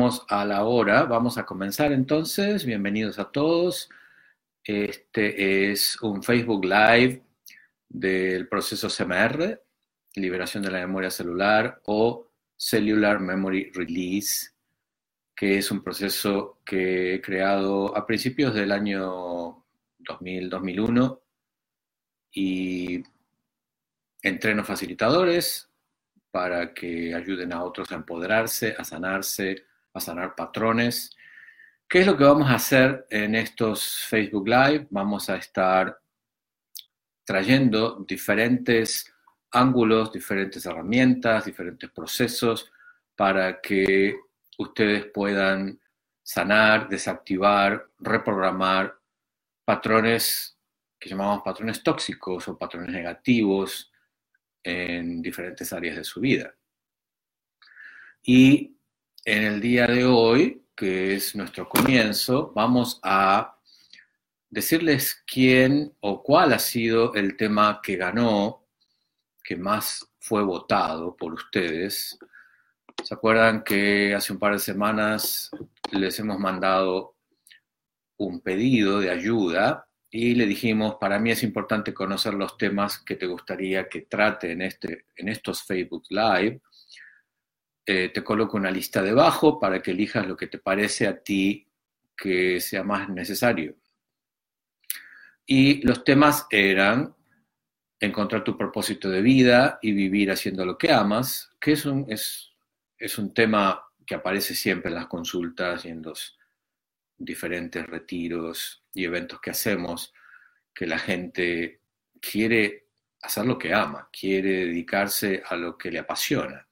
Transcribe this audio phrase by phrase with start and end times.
[0.00, 2.64] A la hora, vamos a comenzar entonces.
[2.64, 3.90] Bienvenidos a todos.
[4.64, 7.22] Este es un Facebook Live
[7.86, 9.62] del proceso CMR,
[10.14, 14.52] liberación de la memoria celular o Cellular Memory Release,
[15.36, 19.66] que es un proceso que he creado a principios del año
[19.98, 21.20] 2000-2001
[22.32, 23.02] y
[24.22, 25.68] entreno facilitadores
[26.30, 31.10] para que ayuden a otros a empoderarse, a sanarse, a sanar patrones.
[31.88, 34.86] ¿Qué es lo que vamos a hacer en estos Facebook Live?
[34.90, 36.00] Vamos a estar
[37.24, 39.12] trayendo diferentes
[39.50, 42.70] ángulos, diferentes herramientas, diferentes procesos
[43.16, 44.16] para que
[44.58, 45.80] ustedes puedan
[46.22, 48.96] sanar, desactivar, reprogramar
[49.64, 50.56] patrones
[50.98, 53.90] que llamamos patrones tóxicos o patrones negativos,
[54.62, 56.54] en diferentes áreas de su vida.
[58.22, 58.76] Y
[59.24, 63.56] en el día de hoy, que es nuestro comienzo, vamos a
[64.48, 68.66] decirles quién o cuál ha sido el tema que ganó,
[69.42, 72.18] que más fue votado por ustedes.
[73.02, 75.50] ¿Se acuerdan que hace un par de semanas
[75.92, 77.16] les hemos mandado
[78.16, 83.16] un pedido de ayuda y le dijimos, para mí es importante conocer los temas que
[83.16, 86.60] te gustaría que trate en, este, en estos Facebook Live.
[87.86, 91.66] Eh, te coloco una lista debajo para que elijas lo que te parece a ti
[92.16, 93.76] que sea más necesario.
[95.46, 97.14] Y los temas eran
[97.98, 102.52] encontrar tu propósito de vida y vivir haciendo lo que amas, que es un, es,
[102.98, 106.38] es un tema que aparece siempre en las consultas y en los
[107.16, 110.12] diferentes retiros y eventos que hacemos,
[110.74, 111.82] que la gente
[112.20, 112.88] quiere
[113.22, 116.66] hacer lo que ama, quiere dedicarse a lo que le apasiona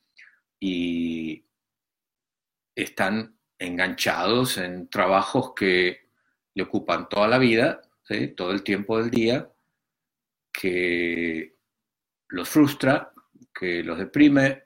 [0.61, 1.45] y
[2.75, 6.09] están enganchados en trabajos que
[6.55, 7.83] le ocupan toda la vida,
[8.37, 9.51] todo el tiempo del día,
[10.53, 11.57] que
[12.29, 13.13] los frustra,
[13.53, 14.65] que los deprime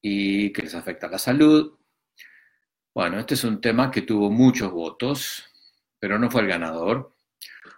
[0.00, 1.78] y que les afecta la salud
[2.94, 5.44] bueno, este es un tema que tuvo muchos votos,
[5.98, 7.16] pero no fue el ganador.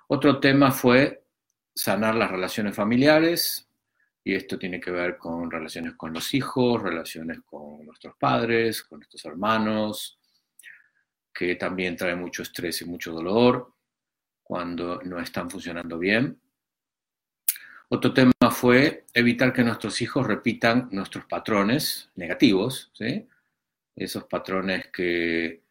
[0.08, 1.24] Otro tema fue
[1.74, 3.65] sanar las relaciones familiares,
[4.26, 8.98] y esto tiene que ver con relaciones con los hijos, relaciones con nuestros padres, con
[8.98, 10.18] nuestros hermanos,
[11.32, 13.72] que también trae mucho estrés y mucho dolor
[14.42, 16.40] cuando no están funcionando bien.
[17.88, 22.90] Otro tema fue evitar que nuestros hijos repitan nuestros patrones negativos,
[23.94, 25.62] esos patrones que,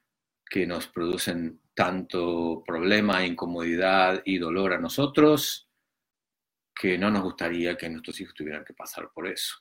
[0.65, 5.64] nos producen tanto problema, incomodidad y dolor a nosotros,
[6.75, 9.55] que no nos gustaría que nuestros hijos tuvieran que pasar por eso.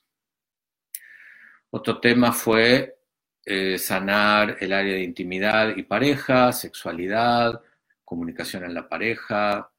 [1.69, 2.99] Otro tema fue
[3.45, 7.61] eh, sanar el área de intimidad y pareja, sexualidad,
[8.03, 9.71] comunicación en la pareja,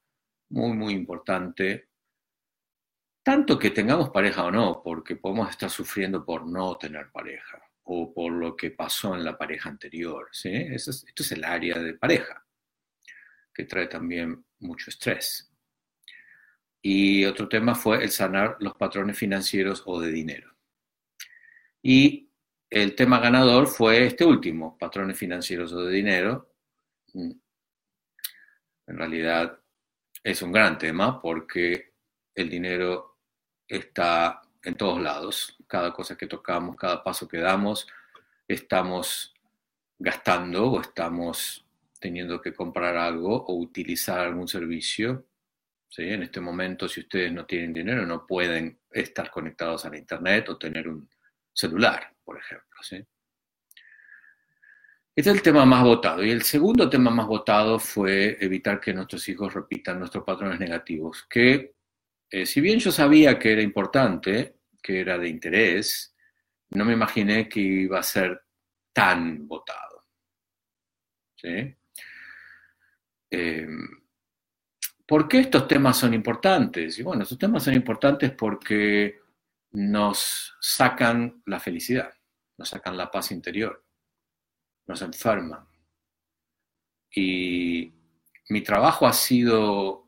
[0.49, 1.89] muy, muy importante.
[3.21, 8.13] Tanto que tengamos pareja o no, porque podemos estar sufriendo por no tener pareja o
[8.13, 10.29] por lo que pasó en la pareja anterior.
[10.31, 10.49] ¿sí?
[10.53, 12.45] esto es el área de pareja,
[13.53, 15.46] que trae también mucho estrés.
[16.89, 20.55] Y otro tema fue el sanar los patrones financieros o de dinero.
[21.83, 22.29] Y
[22.69, 26.49] el tema ganador fue este último, patrones financieros o de dinero.
[27.11, 27.31] Mm.
[28.87, 29.59] En realidad
[30.23, 31.91] es un gran tema porque
[32.33, 33.17] el dinero
[33.67, 35.57] está en todos lados.
[35.67, 37.85] Cada cosa que tocamos, cada paso que damos,
[38.47, 39.33] estamos
[39.99, 41.65] gastando o estamos
[41.99, 45.25] teniendo que comprar algo o utilizar algún servicio.
[45.87, 46.03] ¿Sí?
[46.03, 50.49] En este momento, si ustedes no tienen dinero, no pueden estar conectados a la Internet
[50.49, 51.09] o tener un
[51.53, 52.81] celular, por ejemplo.
[52.81, 52.97] ¿sí?
[55.15, 56.23] Este es el tema más votado.
[56.23, 61.25] Y el segundo tema más votado fue evitar que nuestros hijos repitan nuestros patrones negativos,
[61.27, 61.73] que
[62.29, 66.15] eh, si bien yo sabía que era importante, que era de interés,
[66.69, 68.41] no me imaginé que iba a ser
[68.93, 70.03] tan votado.
[71.35, 71.75] ¿Sí?
[73.29, 74.06] Em,
[75.07, 76.99] ¿Por qué estos temas son importantes?
[76.99, 79.21] Y bueno, estos temas son importantes porque
[79.71, 82.13] nos sacan la felicidad,
[82.57, 83.85] nos sacan la paz interior,
[84.85, 85.65] nos enferman.
[87.09, 87.93] Y
[88.49, 90.07] mi trabajo ha sido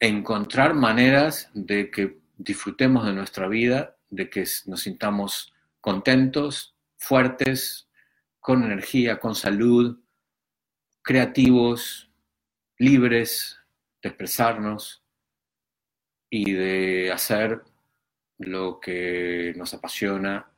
[0.00, 7.88] encontrar maneras de que disfrutemos de nuestra vida, de que nos sintamos contentos, fuertes,
[8.40, 10.00] con energía, con salud,
[11.02, 12.10] creativos,
[12.76, 13.57] libres
[14.02, 15.02] de expresarnos
[16.30, 17.62] y de hacer
[18.38, 20.50] lo que nos apasiona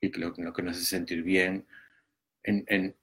[0.00, 1.66] y lo, que nos hace sentir bien.
[2.42, 2.96] En, en,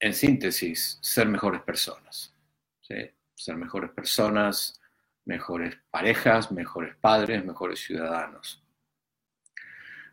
[0.00, 2.34] en síntesis, ser mejores personas.
[2.80, 4.80] Ser mejores personas,
[5.24, 8.64] mejores parejas, mejores padres, mejores ciudadanos.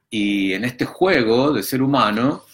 [0.10, 2.46] Y en este juego de ser humano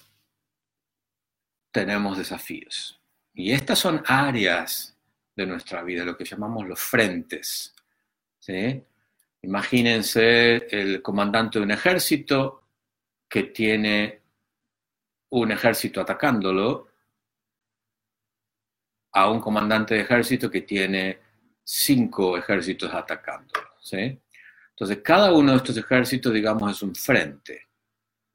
[1.72, 3.02] tenemos desafíos.
[3.34, 4.93] Y estas son áreas
[5.36, 7.74] de nuestra vida, lo que llamamos los frentes.
[9.42, 12.64] Imagínense el comandante de un ejército
[13.28, 14.22] que tiene
[15.30, 16.88] un ejército atacándolo
[19.14, 21.20] a un comandante de ejército que tiene
[21.64, 23.70] cinco ejércitos atacándolo.
[23.92, 27.70] Entonces, cada uno de estos ejércitos, digamos, es un frente.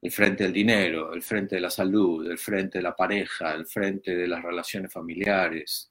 [0.00, 3.66] El frente del dinero, el frente de la salud, el frente de la pareja, el
[3.66, 5.90] frente de las relaciones familiares,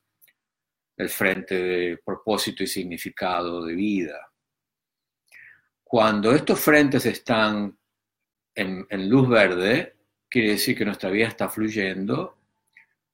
[0.98, 4.32] el frente de propósito y significado de vida.
[5.84, 7.78] Cuando estos frentes están
[8.54, 9.96] en, luz verde,
[10.28, 12.36] quiere decir que nuestra vida está fluyendo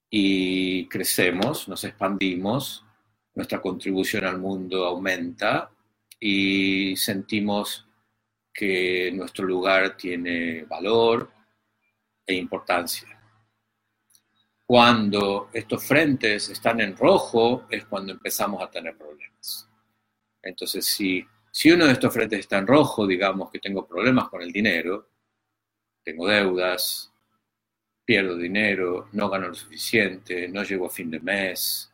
[0.10, 2.86] y crecemos, nos expandimos,
[3.36, 5.70] nuestra contribución al mundo aumenta
[6.20, 7.86] y sentimos
[8.54, 11.32] que nuestro lugar tiene valor
[12.26, 13.13] e importancia.
[14.74, 19.70] Cuando estos frentes están en rojo es cuando empezamos a tener problemas.
[20.42, 24.42] Entonces, si, si uno de estos frentes está en rojo, digamos que tengo problemas con
[24.42, 25.12] el dinero,
[26.04, 27.14] tengo deudas,
[28.04, 31.94] pierdo dinero, no gano lo suficiente, no llego a fin de mes,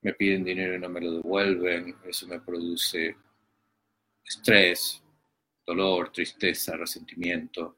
[0.00, 3.14] me piden dinero y no me lo devuelven, eso me produce
[4.24, 5.02] estrés,
[5.66, 7.76] dolor, tristeza, resentimiento.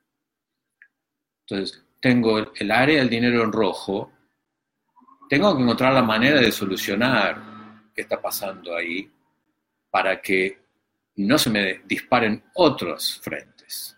[1.41, 4.13] Entonces, tengo el área del dinero en rojo,
[5.29, 9.11] tengo que encontrar la manera de solucionar qué está pasando ahí
[9.91, 10.59] para que
[11.17, 13.97] no se me disparen otros frentes.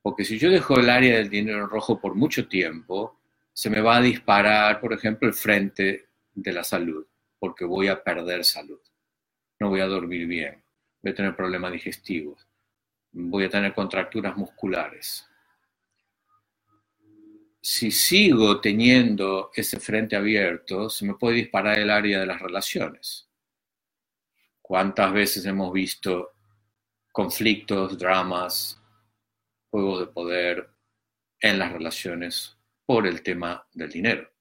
[0.00, 3.18] Porque si yo dejo el área del dinero en rojo por mucho tiempo,
[3.52, 7.06] se me va a disparar, por ejemplo, el frente de la salud,
[7.38, 8.80] porque voy a perder salud.
[9.60, 10.62] No voy a dormir bien,
[11.02, 12.46] voy a tener problemas digestivos,
[13.12, 15.28] voy a tener contracturas musculares.
[17.70, 23.28] Si sigo teniendo ese frente abierto, se me puede disparar el área de las relaciones.
[24.62, 26.32] ¿Cuántas veces hemos visto
[27.12, 28.80] conflictos, dramas,
[29.68, 30.70] juegos de poder
[31.40, 32.56] en las relaciones
[32.86, 34.32] por el tema del dinero?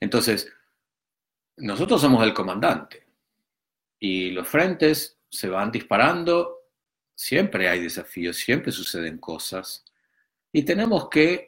[0.00, 0.52] Entonces,
[1.58, 3.06] nosotros somos el comandante
[4.00, 6.56] y los frentes se van disparando
[7.14, 9.84] siempre hay desafíos, siempre suceden cosas
[10.50, 11.47] y tenemos que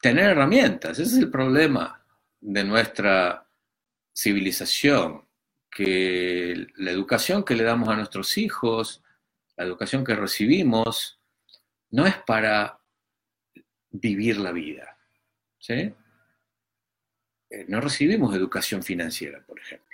[0.00, 0.98] tener herramientas.
[0.98, 2.04] Ese es el problema
[2.40, 3.46] de nuestra
[4.14, 5.24] civilización,
[5.70, 9.02] que la educación que le damos a nuestros hijos,
[9.56, 11.20] la educación que recibimos,
[11.90, 12.80] no es para
[13.90, 14.96] vivir la vida.
[15.68, 15.94] Eh,
[17.68, 19.88] no recibimos educación financiera, por ejemplo.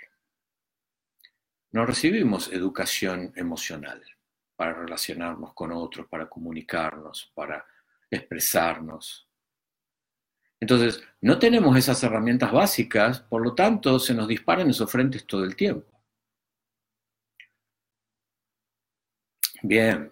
[1.72, 4.02] No recibimos educación emocional
[4.56, 7.66] para relacionarnos con otros, para comunicarnos, para
[8.10, 9.23] expresarnos.
[10.64, 15.44] Entonces, no tenemos esas herramientas básicas, por lo tanto, se nos disparan esos frentes todo
[15.44, 15.86] el tiempo.
[19.62, 20.10] Bien.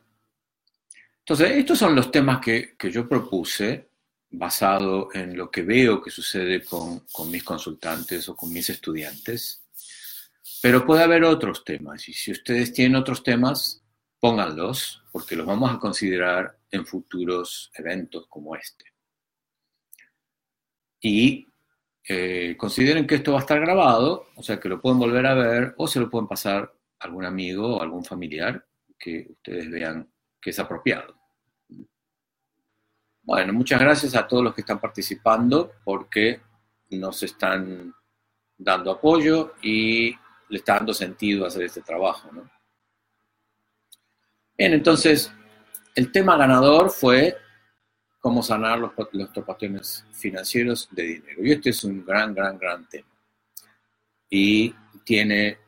[1.21, 3.89] Entonces, estos son los temas que, yo propuse
[4.29, 9.65] basado en lo que veo que sucede con, con mis consultantes o con mis estudiantes.
[10.61, 12.07] Pero puede haber otros temas.
[12.11, 13.83] Y si ustedes tienen otros temas,
[14.21, 18.92] pónganlos porque los vamos a considerar en futuros eventos como este.
[21.03, 21.49] Y
[22.09, 25.35] eh, consideren que esto va a estar grabado, o sea que lo pueden volver a
[25.35, 28.65] ver o se lo pueden pasar a algún amigo o algún familiar
[28.99, 30.09] que ustedes vean
[30.41, 31.17] que es apropiado.
[33.25, 36.41] Bueno, muchas gracias a todos los que están participando porque
[36.91, 37.95] nos están
[38.57, 40.11] dando apoyo y
[40.49, 42.31] le está dando sentido hacer este trabajo.
[42.33, 42.51] ¿no?
[44.57, 45.33] Bien, entonces,
[45.95, 47.37] el tema ganador fue
[48.23, 51.45] cómo sanar los, los financieros de dinero.
[51.45, 53.09] Y este es un gran, gran, gran tema.
[54.31, 54.73] Y
[55.05, 55.59] tiene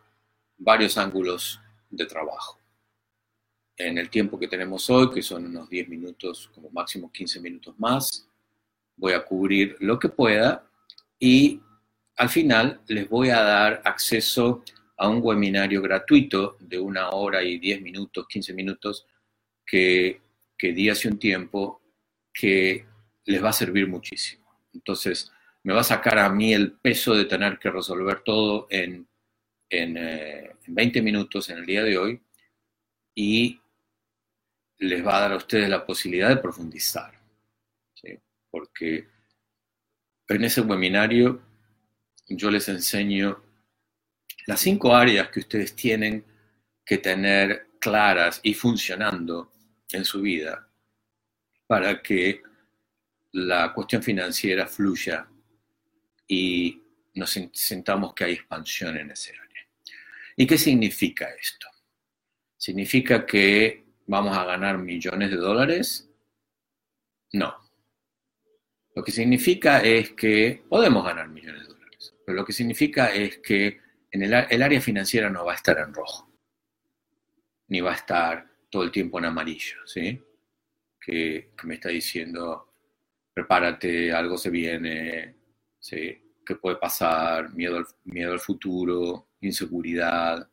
[0.56, 2.60] varios ángulos de trabajo.
[3.76, 7.74] En el tiempo que tenemos hoy, que son unos 10 minutos, como máximo 15 minutos
[7.76, 8.28] más,
[8.96, 10.64] voy a cubrir lo que pueda
[11.18, 11.60] y
[12.16, 14.62] al final les voy a dar acceso
[14.96, 19.08] a un webinario gratuito de una hora y diez minutos, 15 minutos,
[19.66, 20.20] que,
[20.56, 21.80] que di hace un tiempo
[22.34, 22.84] que
[23.24, 24.44] les va a servir muchísimo.
[24.74, 29.08] Entonces, me va a sacar a mí el peso de tener que resolver todo en,
[29.70, 29.94] en,
[30.66, 32.20] 20 eh, minutos en el día de hoy
[33.14, 33.60] y
[34.78, 37.22] les va a dar a ustedes la posibilidad de profundizar.
[38.50, 39.08] Porque
[40.28, 41.42] en ese webinario
[42.28, 43.42] yo les enseño
[44.46, 46.24] las cinco áreas que ustedes tienen
[46.84, 49.50] que tener claras y funcionando
[49.90, 50.68] en su vida
[51.74, 52.40] para que
[53.32, 55.26] la cuestión financiera fluya
[56.28, 56.80] y
[57.14, 59.66] nos sintamos que hay expansión en ese área.
[60.36, 61.66] ¿Y qué significa esto?
[62.56, 66.08] ¿Significa que vamos a ganar millones de dólares?
[67.32, 67.52] No.
[68.94, 73.38] Lo que significa es que podemos ganar millones de dólares, pero lo que significa es
[73.38, 73.80] que
[74.12, 76.30] en el, área financiera no va a estar en rojo,
[77.66, 80.22] ni va a estar todo el tiempo en amarillo, ¿sí?
[81.04, 82.72] Que, me está diciendo,
[83.32, 85.36] prepárate, algo se viene,
[85.78, 86.32] ¿sí?
[86.44, 87.52] ¿Qué puede pasar?
[87.52, 90.48] Miedo al, miedo al futuro, inseguridad.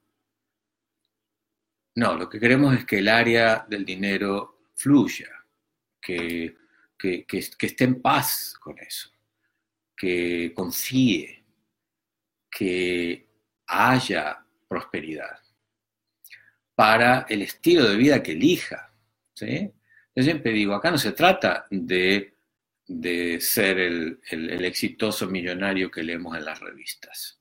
[1.95, 5.29] No, lo que queremos es que el área del dinero fluya,
[6.01, 6.55] que
[7.01, 7.25] que,
[7.67, 9.09] esté en paz con eso,
[9.95, 11.43] que confíe,
[12.49, 13.27] que
[13.65, 15.39] haya prosperidad
[16.75, 18.93] para el estilo de vida que elija.
[19.33, 19.71] ¿sí?
[20.15, 22.33] Yo siempre digo, acá no se trata de,
[23.39, 27.39] ser el, el, exitoso millonario que leemos en las revistas.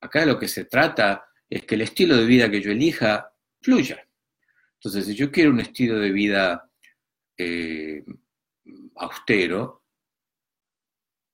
[0.00, 3.32] Acá de lo que se trata es que el estilo de vida que yo elija
[3.60, 4.06] fluya.
[4.74, 6.70] Entonces, si yo quiero un estilo de vida
[7.36, 8.04] eh,
[8.96, 9.84] austero,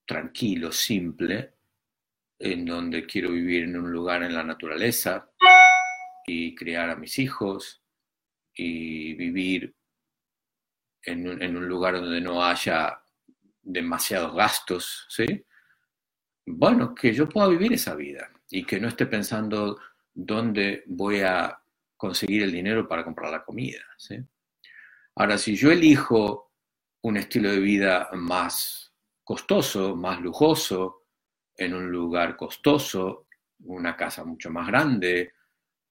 [0.07, 1.55] tranquilo, simple,
[2.39, 5.31] en donde quiero vivir en un lugar en la naturaleza
[6.27, 7.83] y criar a mis hijos
[8.55, 9.75] y vivir
[11.03, 13.03] en un, lugar donde no haya
[13.63, 15.45] demasiados gastos, ¿sí?
[16.47, 19.79] Bueno, que yo pueda vivir esa vida y que no esté pensando
[20.13, 21.59] dónde voy a
[21.97, 24.19] conseguir el dinero para comprar la comida, ¿sí?
[25.17, 26.53] Ahora, si yo elijo
[27.03, 28.93] un estilo de vida más
[29.25, 31.07] costoso, más lujoso,
[31.57, 33.27] en un lugar costoso,
[33.65, 35.35] una casa mucho más grande,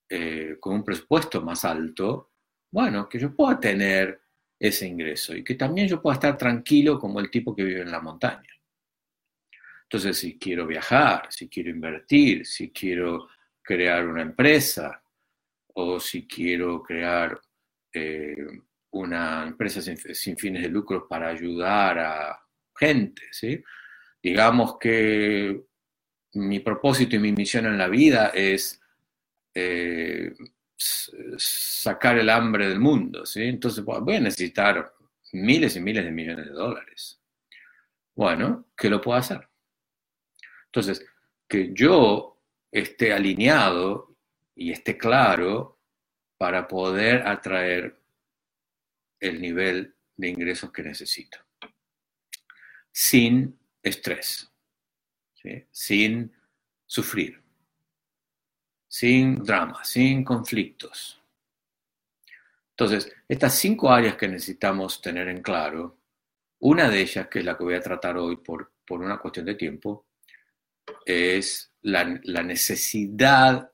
[0.09, 2.31] eh, con un presupuesto más alto,
[2.71, 4.28] bueno, que yo pueda tener
[4.59, 7.91] ese ingreso y que también yo pueda estar tranquilo como el tipo que vive en
[7.91, 8.49] la montaña.
[9.83, 13.29] Entonces, si quiero viajar, si quiero invertir, si quiero
[13.61, 15.01] crear una empresa
[15.73, 17.39] o si quiero crear
[17.93, 18.35] eh,
[18.91, 22.39] una empresa sin, fines de lucro para ayudar a
[22.75, 23.23] gente.
[24.21, 25.61] Digamos que
[26.33, 28.81] mi propósito y mi misión en la vida es
[29.53, 30.33] eh,
[31.37, 33.43] sacar el hambre del mundo, ¿sí?
[33.43, 34.93] Entonces voy a necesitar
[35.33, 37.19] miles y miles de millones de dólares.
[38.15, 39.47] Bueno, ¿qué lo puedo hacer?
[40.65, 41.05] Entonces,
[41.47, 44.15] que yo esté alineado
[44.55, 45.79] y esté claro
[46.37, 47.99] para poder atraer
[49.19, 51.39] el nivel de ingresos que necesito.
[52.91, 54.51] Sin estrés,
[55.71, 56.35] sin
[56.85, 57.41] sufrir,
[58.89, 61.21] sin drama, sin conflictos.
[62.71, 65.99] Entonces, estas cinco áreas que necesitamos tener en claro,
[66.59, 69.45] una de ellas, que es la que voy a tratar hoy por, por una cuestión
[69.45, 70.07] de tiempo,
[71.05, 73.71] es la, la necesidad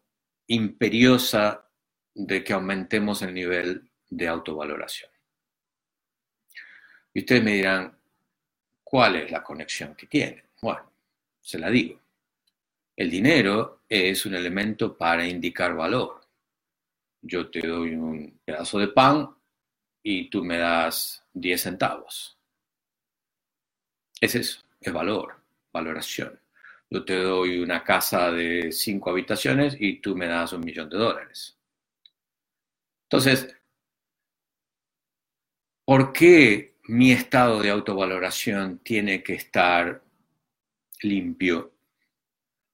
[0.47, 1.65] imperiosa
[2.13, 5.09] de que aumentemos el nivel de autovaloración.
[7.13, 7.97] Y ustedes me dirán,
[8.83, 10.43] ¿cuál es la conexión que tiene?
[10.61, 10.91] Bueno,
[11.39, 12.01] se la digo.
[12.95, 16.21] El dinero es un elemento para indicar valor.
[17.21, 19.29] Yo te doy un pedazo de pan
[20.03, 22.37] y tú me das 10 centavos.
[24.21, 25.35] Es eso, es valor,
[25.73, 26.39] valoración.
[26.89, 30.97] Yo te doy una casa de 5 habitaciones y tú me das un millón de
[30.97, 31.57] dólares.
[33.09, 33.55] Entonces,
[35.85, 40.03] ¿por qué mi estado de autovaloración tiene que estar
[41.01, 41.74] limpio.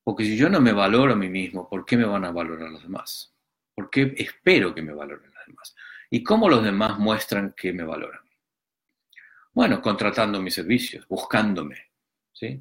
[0.03, 2.71] Porque si yo no me valoro a mí mismo, ¿por qué me van a valorar
[2.71, 3.33] los demás?
[3.75, 5.75] ¿Por qué espero que me valoren los demás?
[6.09, 8.21] ¿Y cómo los demás muestran que me valoran?
[9.53, 11.91] Bueno, contratando mis servicios, buscándome,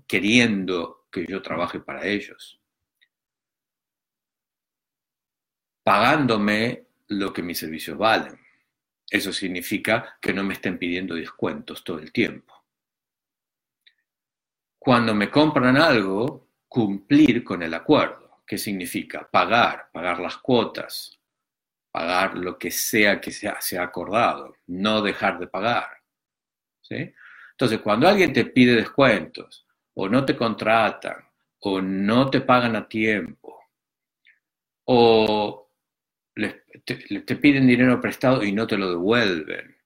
[0.06, 2.60] queriendo que yo trabaje para ellos,
[5.82, 8.38] pagándome lo que mis servicios valen.
[9.08, 12.54] Eso significa que no me estén pidiendo descuentos todo el tiempo.
[14.78, 18.42] Cuando me compran algo, cumplir con el acuerdo.
[18.46, 19.28] ¿Qué significa?
[19.28, 21.18] Pagar, pagar las cuotas,
[21.90, 25.88] pagar lo que sea que se ha, acordado, no dejar de pagar.
[26.80, 27.12] ¿sí?
[27.50, 31.16] Entonces, cuando alguien te pide descuentos, o no te contratan,
[31.58, 33.64] o no te pagan a tiempo,
[34.84, 35.68] o
[36.34, 39.76] te, piden dinero prestado y no te lo devuelven,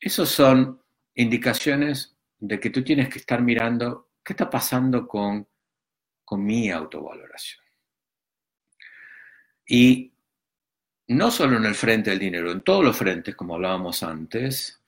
[0.00, 0.82] Esos son
[1.14, 5.46] indicaciones de que tú tienes que estar mirando qué está pasando con,
[6.36, 7.64] mi autovaloración.
[9.66, 10.12] Y
[11.08, 14.80] no solo en el frente del dinero, en todos los frentes, como hablábamos antes,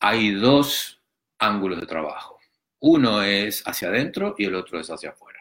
[0.00, 1.00] hay dos
[1.38, 2.38] ángulos de trabajo.
[2.80, 5.40] Uno es hacia adentro y el otro es hacia afuera.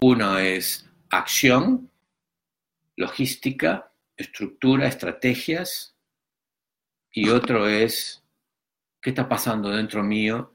[0.00, 1.90] Uno es acción,
[2.96, 5.96] logística, estructura, estrategias,
[7.10, 8.22] y otro es
[9.00, 10.53] qué está pasando dentro mío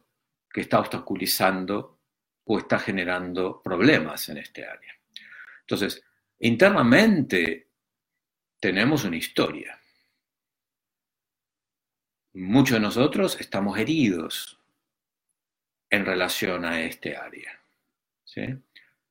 [0.51, 1.99] que está obstaculizando
[2.45, 4.93] o está generando problemas en este área.
[5.61, 6.03] Entonces,
[6.39, 7.67] internamente
[8.59, 9.79] tenemos una historia.
[12.33, 14.59] Muchos de nosotros estamos heridos
[15.89, 17.59] en relación a este área.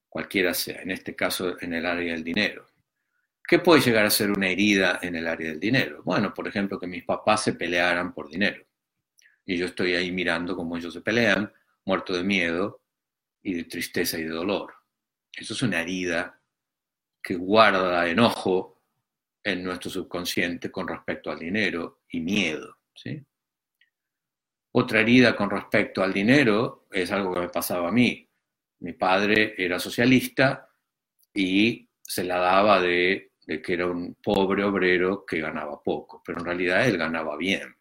[0.08, 2.66] Cualquiera sea, en este caso en el área del dinero.
[3.46, 6.02] ¿Qué puede llegar a ser una herida en el área del dinero?
[6.04, 8.67] Bueno, por ejemplo, que mis papás se pelearan por dinero.
[9.48, 11.50] Y yo estoy ahí mirando cómo ellos se pelean,
[11.86, 12.82] muerto de miedo
[13.42, 14.74] y de tristeza y de dolor.
[15.32, 16.38] Eso es una herida
[17.22, 18.82] que guarda enojo
[19.42, 22.76] en nuestro subconsciente con respecto al dinero y miedo.
[22.94, 23.24] ¿sí?
[24.72, 28.28] Otra herida con respecto al dinero es algo que me pasaba a mí.
[28.80, 30.68] Mi padre era socialista
[31.32, 36.40] y se la daba de de que era un pobre obrero que ganaba poco, pero
[36.40, 37.74] en realidad él ganaba bien.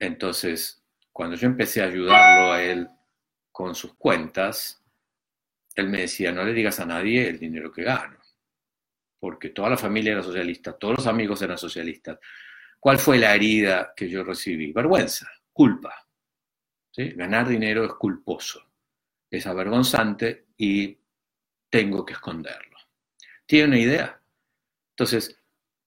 [0.00, 2.88] Entonces, cuando yo empecé a ayudarlo a él
[3.52, 4.82] con sus cuentas,
[5.74, 8.18] él me decía, no le digas a nadie el dinero que gano,
[9.20, 12.18] porque toda la familia era socialista, todos los amigos eran socialistas.
[12.80, 14.72] ¿Cuál fue la herida que yo recibí?
[14.72, 15.94] Vergüenza, culpa.
[16.96, 18.66] Ganar dinero es culposo,
[19.30, 20.98] es avergonzante y
[21.68, 22.78] tengo que esconderlo.
[23.46, 24.20] ¿Tiene una idea?
[24.90, 25.38] Entonces,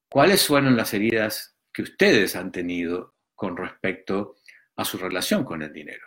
[0.08, 4.36] ¿cuáles fueron las heridas que ustedes han tenido con respecto
[4.76, 6.06] a su relación con el dinero?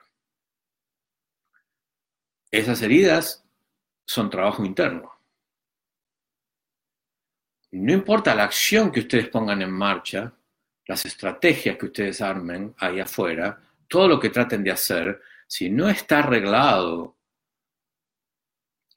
[2.50, 3.46] Esas heridas
[4.06, 5.12] son trabajo interno.
[7.72, 10.34] No importa la acción que ustedes pongan en marcha,
[10.86, 15.90] las estrategias que ustedes armen ahí afuera, todo lo que traten de hacer, si no
[15.90, 17.18] está arreglado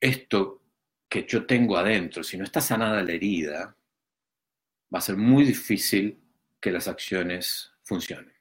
[0.00, 0.62] esto
[1.08, 3.76] que yo tengo adentro, si no está sanada la herida,
[4.92, 6.18] va a ser muy difícil
[6.60, 8.32] que las acciones funcionen.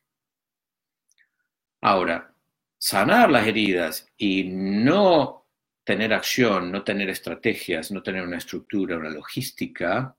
[1.81, 2.31] Ahora,
[2.77, 5.47] sanar las heridas y no
[5.83, 10.15] tener acción, no tener estrategias, no tener una estructura, una logística,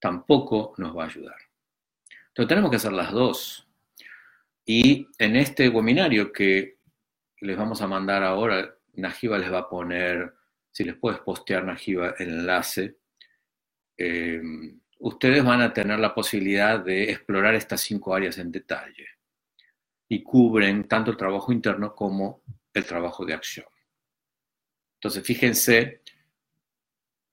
[0.00, 1.36] tampoco nos va a ayudar.
[2.28, 3.68] Entonces tenemos que hacer las dos.
[4.64, 6.78] Y en este webinario que
[7.42, 10.34] les vamos a mandar ahora, Najiba les va a poner
[10.72, 12.96] si les puedes postear, Najiba, el enlace,
[13.96, 14.42] eh,
[14.98, 19.06] ustedes van a tener la posibilidad de explorar estas cinco áreas en detalle
[20.08, 23.66] y cubren tanto el trabajo interno como el trabajo de acción.
[24.94, 26.02] Entonces, fíjense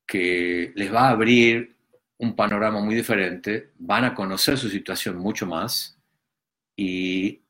[0.06, 1.76] que les va a abrir
[2.17, 5.97] un panorama muy diferente, van a conocer su situación mucho más
[6.76, 7.41] y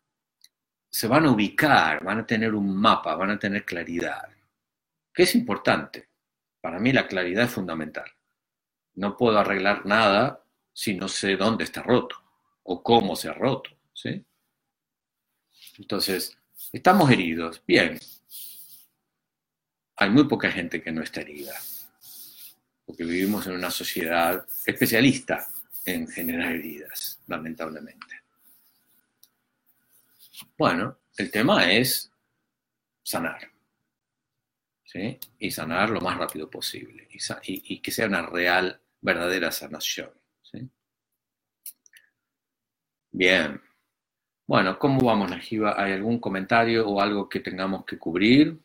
[0.89, 4.33] se van a ubicar, van a tener un mapa, van a tener claridad
[5.13, 6.09] que es importante.
[6.59, 8.09] Para mí la claridad es fundamental.
[8.95, 12.15] No puedo arreglar nada si no sé dónde está roto
[12.63, 13.71] o cómo se ha roto.
[13.93, 14.23] ¿sí?
[15.77, 16.37] Entonces,
[16.71, 17.61] estamos heridos.
[17.65, 17.99] Bien.
[19.95, 21.53] Hay muy poca gente que no está herida,
[22.85, 25.47] porque vivimos en una sociedad especialista
[25.85, 28.23] en generar heridas, lamentablemente.
[30.57, 32.11] Bueno, el tema es
[33.03, 33.53] sanar
[35.39, 37.07] y sanar lo más rápido posible
[37.43, 40.09] y, que sea una real, verdadera sanación.
[43.11, 43.61] Bien.
[44.47, 45.75] Bueno, ¿cómo vamos, Najiba?
[45.77, 48.59] ¿Hay algún comentario o algo que tengamos que cubrir?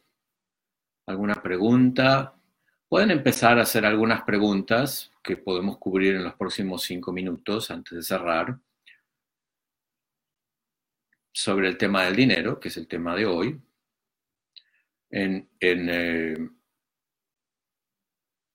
[1.06, 2.34] ¿Alguna pregunta?
[2.88, 7.96] Pueden empezar a hacer algunas preguntas que podemos cubrir en los próximos cinco minutos antes
[7.96, 8.58] de cerrar
[11.32, 13.60] sobre el tema del dinero, que es el tema de hoy
[15.10, 16.36] en, eh,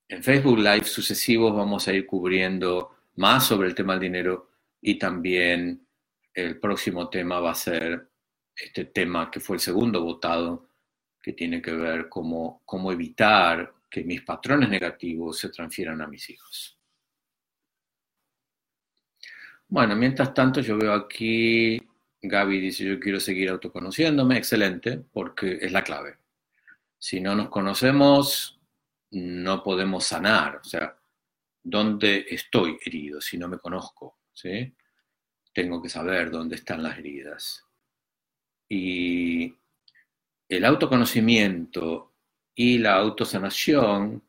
[0.08, 4.50] en, Facebook Live sucesivos vamos a ir cubriendo más sobre el tema del dinero
[4.82, 5.86] y también
[6.34, 8.10] el próximo tema va a ser
[8.56, 10.70] este tema que fue el segundo votado,
[11.22, 16.30] que tiene que ver cómo, cómo evitar que mis patrones negativos se transfieran a mis
[16.30, 16.78] hijos.
[19.68, 21.82] Bueno, mientras tanto yo veo aquí,
[22.22, 26.18] Gaby dice, yo quiero seguir autoconociéndome, excelente, porque es la clave
[27.04, 28.62] si no nos conocemos,
[29.14, 30.58] no podemos sanar.
[30.58, 30.98] O sea,
[31.64, 34.74] dónde estoy herido si no me conozco, ¿sí?
[35.54, 37.66] Tengo que saber dónde están las heridas.
[38.68, 39.56] Y
[40.50, 42.14] el autoconocimiento
[42.56, 44.24] y la autosanación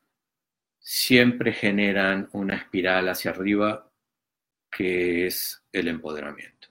[0.78, 3.90] siempre generan una espiral hacia arriba
[4.70, 6.68] que es el empoderamiento.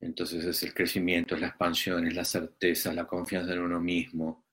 [0.00, 4.47] Entonces es el crecimiento, es la expansión, es la certeza, la confianza en uno mismo,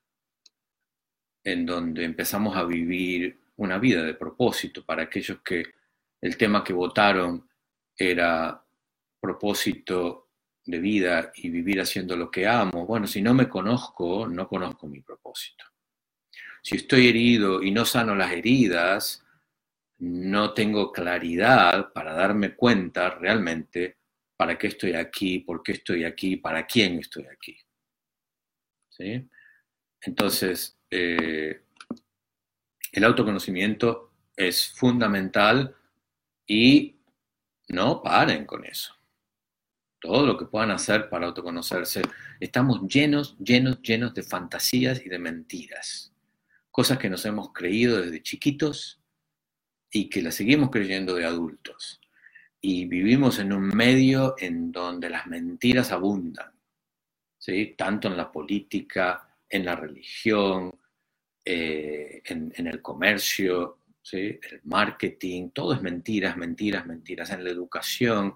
[1.45, 5.63] en donde empezamos a vivir una vida de propósito para aquellos que
[6.19, 7.47] el tema que votaron
[7.95, 8.61] era
[9.21, 10.29] propósito
[10.65, 12.87] de vida y vivir haciendo lo que amo.
[12.87, 15.65] Bueno, si no me conozco, no conozco mi propósito.
[16.63, 19.23] Si estoy herido y no sano las heridas,
[19.99, 23.99] no tengo claridad para darme cuenta realmente
[24.35, 27.55] para qué estoy aquí, por qué estoy aquí, para quién estoy aquí.
[28.89, 29.29] ¿Sí?
[30.01, 31.61] Entonces, eh,
[32.93, 35.75] el autoconocimiento es fundamental
[36.47, 36.95] y
[37.67, 38.95] no paren con eso.
[39.99, 42.01] Todo lo que puedan hacer para autoconocerse.
[42.39, 46.13] Estamos llenos, llenos, llenos de fantasías y de mentiras.
[46.71, 49.01] Cosas que nos hemos creído desde chiquitos
[49.91, 51.99] y que las seguimos creyendo de adultos.
[52.61, 56.53] Y vivimos en un medio en donde las mentiras abundan,
[57.37, 57.75] ¿sí?
[57.77, 60.71] tanto en la política, en la religión,
[61.45, 63.79] eh, en, el comercio,
[64.11, 68.35] el marketing, todo es mentiras, mentiras, mentiras, en la educación.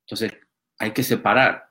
[0.00, 0.32] Entonces,
[0.78, 1.70] hay que separar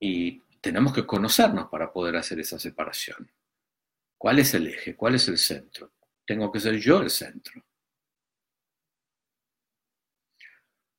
[0.00, 3.30] y tenemos que conocernos para poder hacer esa separación.
[4.16, 4.96] ¿Cuál es el eje?
[4.96, 5.92] ¿Cuál es el centro?
[6.24, 7.62] Tengo que ser yo el centro.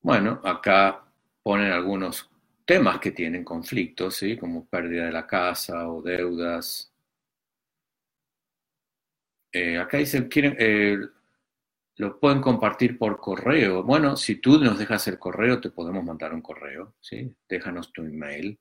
[0.02, 1.04] Bueno, acá
[1.42, 2.30] ponen algunos
[2.64, 4.36] temas que tienen conflictos, ¿sí?
[4.36, 6.89] como pérdida de la casa o deudas.
[9.52, 10.98] Eh, acá dicen, quieren, eh,
[11.96, 13.82] lo pueden compartir por correo.
[13.82, 17.34] Bueno, si tú nos dejas el correo, te podemos mandar un correo, ¿sí?
[17.48, 18.58] Déjanos tu email.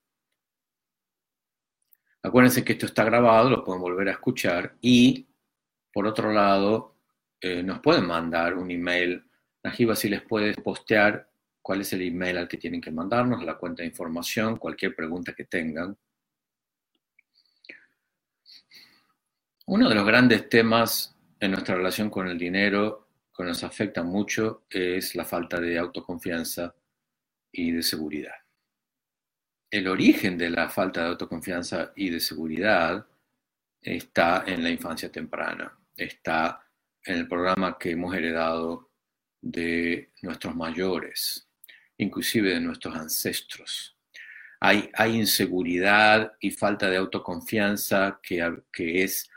[2.22, 5.30] Acuérdense que esto está grabado, lo pueden volver a escuchar y
[5.94, 6.96] por otro lado,
[7.42, 9.24] eh, nos pueden mandar un email.
[9.64, 11.30] Najiba, si les puedes postear
[11.62, 15.34] cuál es el email al que tienen que mandarnos, la cuenta de información, cualquier pregunta
[15.34, 15.98] que tengan.
[19.72, 24.64] Uno de los grandes temas en nuestra relación con el dinero que nos afecta mucho
[24.68, 26.74] es la falta de autoconfianza
[27.52, 28.34] y de seguridad.
[29.70, 33.06] El origen de la falta de autoconfianza y de seguridad
[33.80, 36.66] está en la infancia temprana está
[37.06, 38.90] en el programa que hemos heredado
[39.40, 41.48] de nuestros mayores,
[41.98, 43.96] inclusive de nuestros ancestros.
[44.62, 49.30] Hay, hay inseguridad y falta de autoconfianza que, que es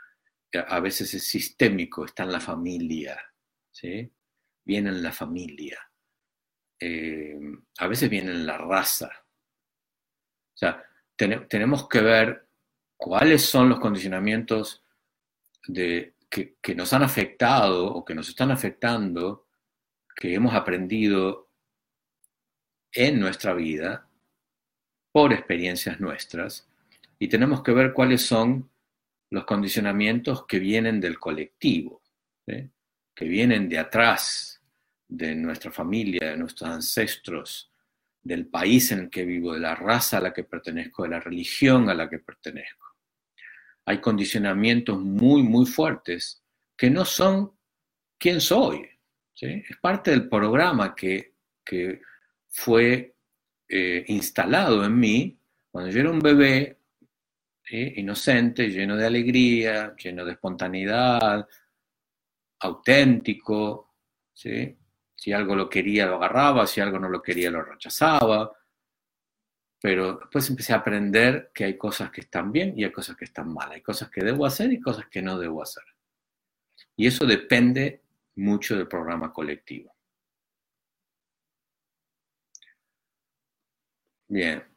[0.59, 3.19] a veces es sistémico, está en la familia,
[3.71, 4.11] ¿sí?
[4.63, 5.79] viene en la familia,
[6.79, 7.39] eh,
[7.77, 9.09] a veces viene en la raza.
[10.53, 10.83] O sea,
[11.15, 12.47] tenemos que ver
[12.97, 14.83] cuáles son los condicionamientos
[15.67, 19.47] de, que, nos han afectado o que nos están afectando,
[20.15, 21.49] que hemos aprendido
[22.91, 24.07] en nuestra vida
[25.11, 26.67] por experiencias nuestras,
[27.19, 28.69] y tenemos que ver cuáles son
[29.33, 32.01] los condicionamientos que vienen del colectivo,
[32.45, 34.61] que vienen de atrás,
[35.07, 37.71] de nuestra familia, de nuestros ancestros,
[38.21, 41.19] del país en el que vivo, de la raza a la que pertenezco, de la
[41.19, 42.83] religión a la que pertenezco
[43.85, 46.41] hay condicionamientos muy, muy fuertes
[46.77, 47.51] que no son
[48.17, 48.87] quién soy.
[49.35, 51.33] Es parte del programa que,
[52.55, 53.15] fue
[53.67, 55.39] eh, instalado en mí
[55.71, 56.77] cuando yo era un bebé
[57.77, 61.47] inocente, lleno de alegría, lleno de espontaneidad,
[62.59, 63.95] auténtico.
[64.33, 68.51] Si algo lo quería, lo agarraba, si algo no lo quería, lo rechazaba
[69.83, 73.25] pero después empecé a aprender que hay cosas que están bien y hay cosas que
[73.25, 75.83] están mal, hay cosas que debo hacer y cosas que no debo hacer.
[76.95, 78.01] Y eso depende
[78.35, 79.93] mucho del programa colectivo.
[84.29, 84.72] Bien.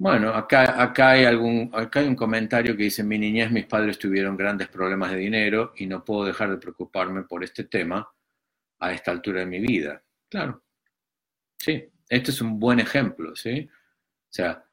[0.00, 3.98] Bueno, acá, acá, hay algún, acá hay un comentario que dice, mi niñez mis padres
[3.98, 8.10] tuvieron grandes problemas de dinero y no puedo dejar de preocuparme por este tema
[8.78, 10.02] a esta altura de mi vida.
[10.30, 10.62] Claro,
[11.58, 13.68] sí, este es un buen ejemplo, ¿sí?
[13.70, 14.64] O sea,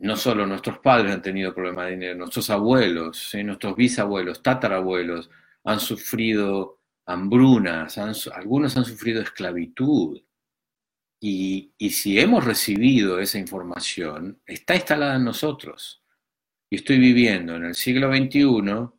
[0.00, 5.30] no solo nuestros padres han tenido problemas de dinero, nuestros abuelos, nuestros bisabuelos, tatarabuelos
[5.64, 10.20] han sufrido hambrunas, algunos han sufrido esclavitud.
[11.20, 16.02] Y, si hemos recibido esa información, está instalada en nosotros.
[16.70, 18.90] Y estoy viviendo en el siglo XXI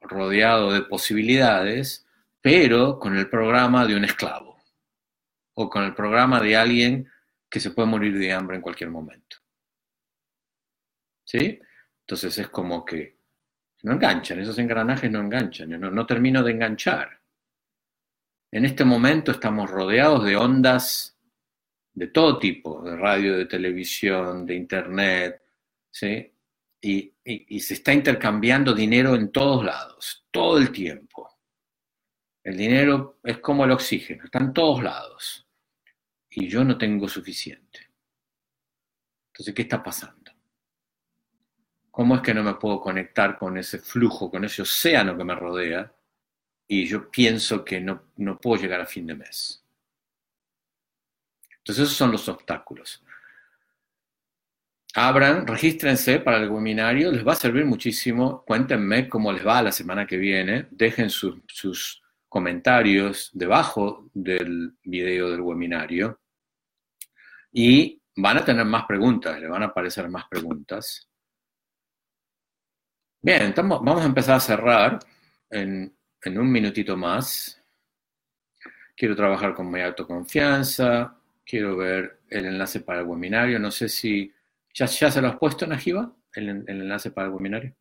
[0.00, 2.06] rodeado de posibilidades,
[2.40, 4.60] pero con el programa de un esclavo
[5.54, 7.08] o con el programa de alguien
[7.48, 9.36] que se puede morir de hambre en cualquier momento.
[11.24, 11.60] ¿Sí?
[12.00, 13.18] Entonces es como que
[13.82, 17.21] no enganchan, esos engranajes no enganchan, no termino de enganchar.
[18.52, 21.18] En este momento estamos rodeados de ondas
[21.94, 25.42] de todo tipo, de radio, de televisión, de internet,
[25.90, 26.30] ¿sí?
[26.80, 31.30] Y, y, se está intercambiando dinero en todos lados, todo el tiempo.
[32.42, 35.46] El dinero es como el oxígeno, está en todos lados.
[36.28, 37.88] Y yo no tengo suficiente.
[39.28, 40.32] Entonces, ¿qué está pasando?
[41.90, 45.34] ¿Cómo es que no me puedo conectar con ese flujo, con ese océano que me
[45.36, 45.94] rodea?
[46.74, 49.62] Y yo pienso que no, no puedo llegar a fin de mes.
[51.58, 53.04] Entonces, esos son los obstáculos.
[54.94, 58.42] Abran, regístrense para el webinario, les va a servir muchísimo.
[58.46, 60.68] Cuéntenme cómo les va la semana que viene.
[60.70, 66.22] Dejen sus comentarios debajo del video del webinario.
[67.52, 71.06] Y van a tener más preguntas, le van a aparecer más preguntas.
[73.20, 74.98] Bien, vamos a empezar a cerrar
[76.24, 77.62] en un minutito más.
[78.96, 81.16] Quiero trabajar con mi autoconfianza.
[81.44, 83.58] Quiero ver el enlace para el webinario.
[83.58, 84.32] No sé si
[84.74, 87.74] ¿Ya, se lo has puesto, Najiba, el, el enlace para el webinario?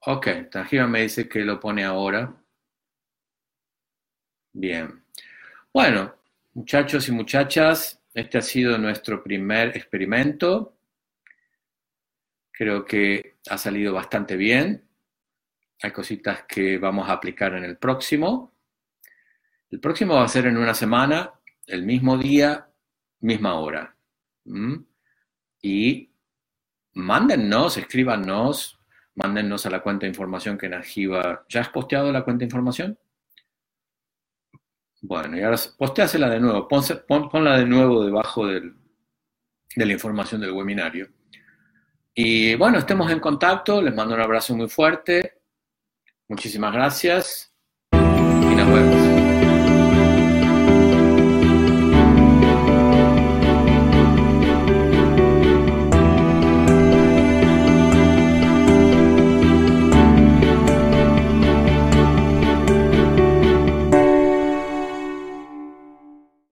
[0.00, 2.34] Ok, Najiba me dice que lo pone ahora.
[4.52, 5.02] Bien.
[5.72, 6.14] Bueno,
[6.54, 10.76] muchachos y muchachas, este ha sido nuestro primer experimento.
[12.52, 14.85] Creo que ha salido bastante bien.
[15.82, 18.52] Hay cositas que vamos a aplicar en el próximo.
[19.70, 21.32] El próximo va a ser en una semana,
[21.66, 22.68] el mismo día,
[23.20, 23.94] misma hora.
[24.44, 24.76] ¿Mm?
[25.66, 26.12] y
[26.94, 28.78] mándennos, escríbanos,
[29.16, 31.44] mándennos a la cuenta de información que Najiba.
[31.48, 32.98] ¿Ya has posteado la cuenta de información?
[35.02, 38.72] Bueno, y ahora posteásela de nuevo, ponla de nuevo debajo de
[39.76, 41.08] la información del webinario.
[42.14, 45.35] Y bueno, estemos en contacto, les mando un abrazo muy fuerte.
[46.28, 47.45] Muchísimas gracias.